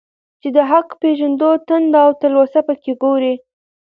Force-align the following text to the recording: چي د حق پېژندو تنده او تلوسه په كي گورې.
چي 0.41 0.49
د 0.55 0.57
حق 0.71 0.87
پېژندو 1.01 1.49
تنده 1.67 1.99
او 2.05 2.11
تلوسه 2.21 2.59
په 2.67 2.73
كي 2.81 2.93
گورې. 3.03 3.33